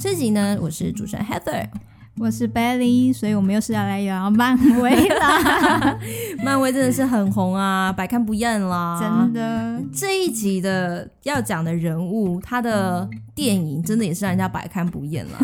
[0.00, 1.66] 这集呢，我是主持人 Heather。
[2.20, 5.98] 我是 Belly，所以我们又是要来聊漫威啦。
[6.42, 8.98] 漫威真的是很红啊，百看不厌啦。
[9.00, 15.38] 真的，这一集的要讲的人物，他的电影真的也是让人家百看不厌啦。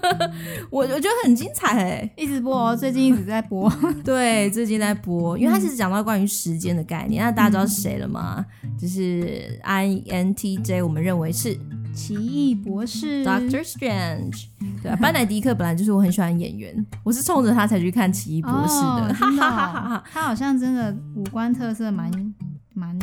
[0.70, 3.70] 我我觉得很精彩哎、欸，一直播，最近一直在播。
[4.04, 7.24] 对，最近在播，因为他是讲到关于时间的概念。
[7.24, 8.44] 那大家知道是谁了吗？
[8.78, 11.58] 就是 INTJ，我们认为是。
[11.98, 14.44] 奇异博士，Doctor Strange，
[14.82, 22.10] 对啊，班乃迪克本来就是我很喜欢演员，我是冲着他才去看奇异博士的， 哈哈哈哈，他好像真的五官特色蛮
[22.74, 22.96] 蛮。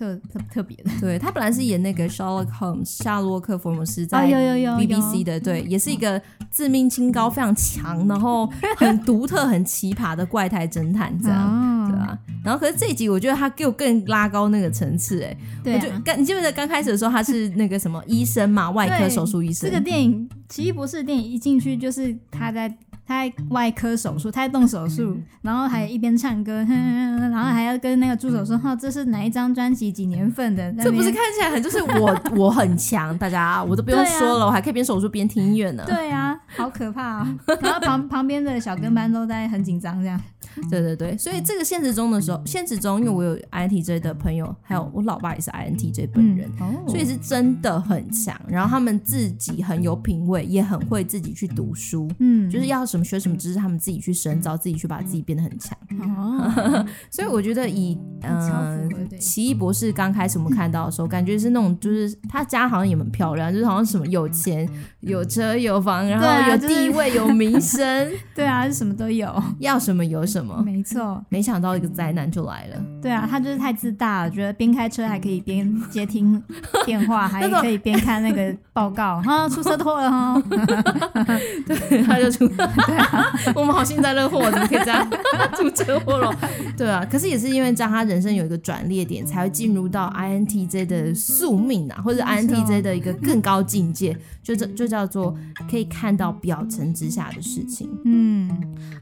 [0.00, 6.18] 特特特别的，对，他本来是演那个 Sherlock Holmes 夏洛克福尔摩斯，在 BBC 的，对，也是一个
[6.50, 12.18] 自命清高、非常强，然后很独特、很奇葩的怪胎侦探，这样，对吧？
[12.44, 19.68] 然后可是这一集，我觉得他给我更拉高那个层次，哎，对，我觉得刚你记不记得刚开始的时候，他是那个什么医生嘛， 外科手术医生。
[19.68, 22.74] 这个电影《奇异博士》电影一进去就是他在。
[23.10, 35.82] 他在外科手术，他在动手术，然后还一边唱歌，然后还要跟那个助手说：“哈，这是哪一张专辑，几年份的？”这不是看起来很就是我我很强，大家我都不用说了， 啊、我还可以边手术边听音乐呢。
[35.88, 37.38] 对啊，好可怕啊！
[37.60, 40.20] 然后旁旁边的小跟班都在很紧张，这样。
[40.68, 48.38] 对对对，所以这个现实中的时候，现实中因为我有 INTJ 的朋友，还有我老爸也是 INTJ 本人，嗯哦、所以是真的很强。
[48.48, 55.76] 然后他们自己很有品味，也很会自己去读书，嗯，就是要什么学什么知识，他们自己去深造，自己去把自己变得很强。
[56.16, 64.68] 哦、 所以我觉得以嗯，呃、奇异博士刚开始我们看到的时候，感觉是那种就是他家好像也蛮漂亮，就是好像什么有钱、
[65.00, 70.62] 有车、有房，然后有地位、有名声， 对啊，是什么都有， 要什么有什么。
[70.64, 72.82] 没错，没想到一个灾难就来了。
[73.02, 76.42] 对啊，他就是太自大了，觉得边开车还可以边接听
[76.84, 79.20] 电话，还可以边看那个报告。
[79.22, 80.42] 哈，出车祸了哈！
[81.66, 82.48] 对，他就出。
[82.86, 85.08] 对啊， 我们好幸灾乐祸，怎么可以这样
[85.56, 86.34] 出车祸了？
[86.76, 95.36] 对啊，可是也是因为这样，他人生有一个转捩点，才会进入到 INTJ 的宿命啊，或者 INTJ 的一个更高境界，就这就叫做
[95.70, 97.88] 可以看到表层之下的事情。
[98.04, 98.50] 嗯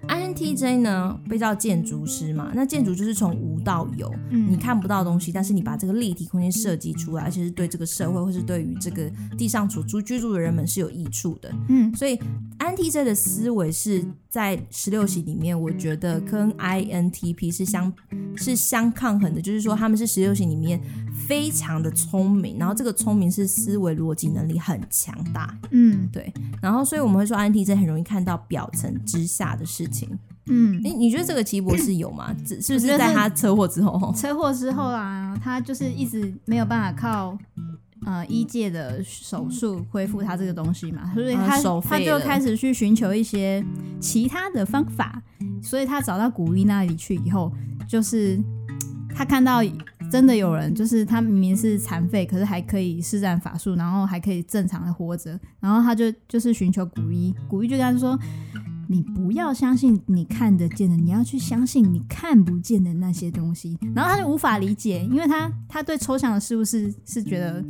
[0.09, 1.19] ，INTJ 呢？
[1.28, 11.50] 被叫建筑师嘛，那建筑就是从无到有，嗯、你看不到东西，但是你把这个立体空间设计出来，而且是对这个社会或是对于这个地上所住居住的人们是有益处的。
[11.69, 12.19] 嗯，所以
[12.59, 17.93] INTJ 的思维是在十六型里面，我觉得跟 INTP 是相
[18.37, 20.81] 是相抗衡的，就是说他们是十六型里面
[21.27, 25.57] 非常的聪明，然后这个聪明是思维逻辑能力很强大。
[25.71, 30.19] 嗯，对，然后所以我们会说 INTJ 很容易看到表层之下的事情。
[30.51, 32.34] 嗯，你你觉得这个奇博士有吗？
[32.47, 34.12] 是不是在他车祸之后？
[34.17, 37.39] 车祸之后啊，他就是一直没有办法靠
[38.06, 43.64] 呃医界的手术恢复他这个东西嘛，所以他、啊、他就开始去寻求一些
[44.00, 45.22] 其他的方法。
[45.62, 47.53] 所以他找到古一那里去以后，
[47.88, 48.38] 就是
[49.14, 49.60] 他看到
[50.10, 55.38] 真的有人，就是他明明是残废，可是还可以施展法术，然后还可以正常的活着。
[55.59, 58.19] 然后他就就是寻求古一，古一就跟他说。
[58.91, 63.78] 你不要相信你看得见的，你要去相信你看不见的那些东西。
[63.94, 67.62] 然后他就无法理解，因为他他对抽象的事物是是觉得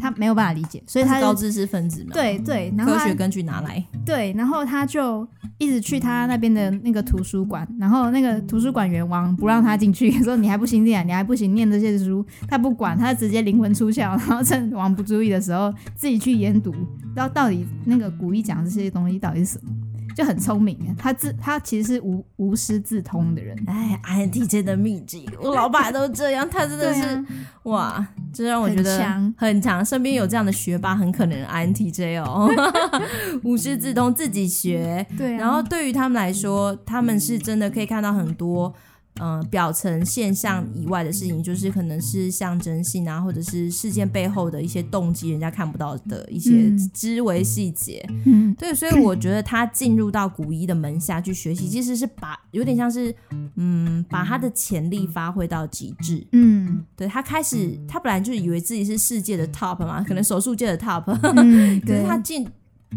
[0.00, 2.10] 他没有办法理解，所以他，他是高知识分子嘛。
[2.12, 3.84] 对对，然后科学根据拿来。
[4.04, 5.26] 对，然后他就
[5.58, 16.74] 一直去他那边的那个图书馆，然后那个图书馆员王不让他进去，说你还不行念，你还不行念这些书，他不管，他直接灵魂出窍，然后趁王不注意的时候自己去研读，
[17.14, 19.72] 然后到底那个古一讲这些东西到底是什么。
[20.14, 23.56] 就很聪明，他自他其实是无无师自通的人。
[23.66, 27.24] 哎，INTJ 的秘籍，我老板都这样，他真的是、啊、
[27.64, 29.84] 哇，这让我觉得很强。
[29.84, 32.50] 身边有这样的学霸，很可能 INTJ 哦，
[33.44, 35.06] 无师自通，自己学。
[35.16, 38.74] 对、啊，然后对于他们来说，他们是真的可以看到很多。
[39.16, 48.04] 嗯、呃，表层现象以外的事情，就是可能是象征性啊，或者是事件背后的一些动机，人家看不到的一些枝微细节。
[48.24, 53.14] 嗯，对，所以我觉得他进入到古一的门下去学习，其实是把有点像是，
[53.56, 56.26] 嗯，把他的潜力发挥到极致。
[56.32, 61.04] 嗯，对，他开始，他本来就以为自己是世界的 top 嘛，可能手术界的 top，
[61.36, 62.48] 嗯， 可是他进。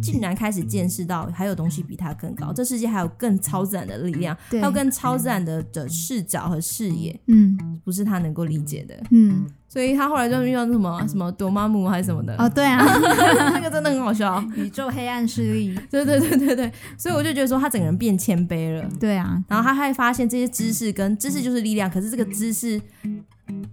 [0.02, 12.84] 竟然开始见识到还有东西比他更高，这世界还有更超自然的力量，对还有更超自然的的视角和视野，嗯，不是他能够理解的，嗯，所以他后来就遇到什么什么多玛姆还是什么的，哦，对啊，
[13.54, 22.82] 那个真的很好笑， 宇宙黑暗势力，对对对对对，所以我就觉得说他整个人变谦卑了，对啊，然后他还发现这些知识跟知识就是力量，可是这个知识。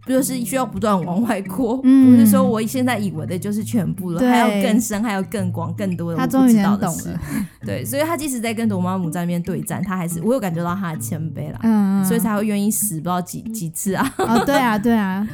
[0.04, 7.16] 不就是需要不断往外扩，嗯、不是说我现在以为的就是全部了，还要更深，还要更广，更多的我不知道的事。
[7.64, 14.14] 对，所以他即使在跟 dormammu 在那边对战，他还是我有感觉到他的谦卑啦，嗯，所以才会愿意死不知道几几次啊。
[14.18, 15.28] 哦，对啊， 对啊，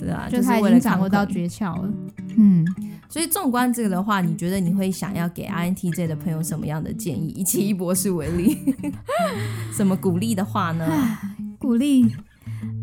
[0.00, 1.92] 对啊，就他已经掌握到诀窍了。
[2.38, 2.66] 嗯，
[3.10, 7.28] 所以纵观这个的话，你觉得你会想要给 INTJ 的朋友什么样的建议？
[7.36, 8.56] 以奇异博士为例，
[9.76, 10.86] 什么鼓励的话呢？
[11.58, 12.14] 鼓励。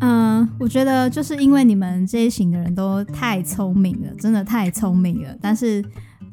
[0.00, 5.36] 嗯，我觉得就是因为你们这一型的人都太聪明了，真的太聪明了。
[5.40, 5.84] 但是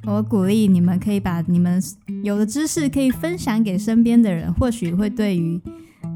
[0.05, 1.81] 我鼓励你们可以把你们
[2.23, 5.61] 有的知识可以分享给身边的人，或许会对于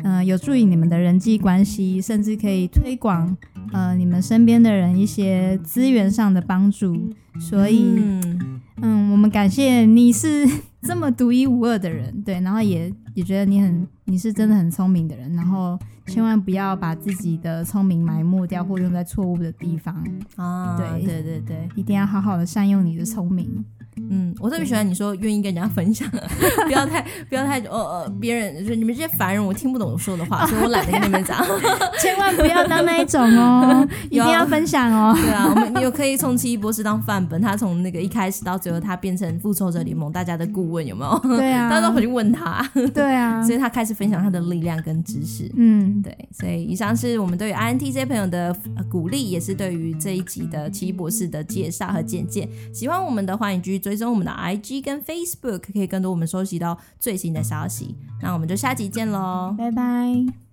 [0.04, 3.36] 嗯、呃、有助于你们的人际关系，甚至可以推广
[3.72, 7.14] 呃你们身边的人一些资源上的帮助。
[7.40, 10.48] 所以嗯，嗯，我们感谢你是
[10.82, 15.80] 这么独一无二的人，对，然后也也觉得你很你是真的很聪明的人，然后。
[16.08, 20.78] 千万不要把自己的聪明埋没掉，或用在错误的地方啊！
[20.78, 23.66] 对对对对，一定要好好的善用你的聪明。
[24.10, 26.10] 嗯，我特别喜欢你说愿意跟人家分享，
[26.66, 31.44] 不要太不要太哦哦，别人就是你们这些凡人，我听不懂我说的话， 所以我懒得跟你们讲。
[32.02, 35.16] 千万不要当那一种哦，一定要分享哦。
[35.16, 41.20] 对啊，我们有可以从奇异博士当范本，他从那个一开始到最后，他变成复仇者联盟大家的顾问，有没有？
[41.38, 42.62] 对啊，大家都回去问他。
[42.94, 45.52] 对啊，所以他开始分享他的力量跟知识。
[45.56, 48.56] 嗯，对，所以以上是我们对于 INTJ 朋友的
[48.90, 52.48] 鼓励，也是对于这一集的奇异博士的介绍和简介。
[52.74, 54.84] 喜欢我们的，欢迎继续其中我们的 IG。
[54.84, 60.45] 跟 Facebook 可以更多我们收集到最新的消息，那我们就下集见喽，拜拜。